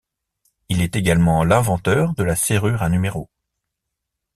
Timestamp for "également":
0.95-1.43